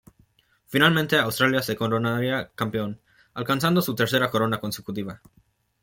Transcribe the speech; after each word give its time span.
Finalmente 0.65 1.19
Australia 1.19 1.61
se 1.61 1.75
coronaría 1.75 2.49
campeón, 2.55 2.99
alcanzando 3.35 3.83
su 3.83 3.93
tercera 3.93 4.31
corona 4.31 4.59
consecutiva. 4.59 5.21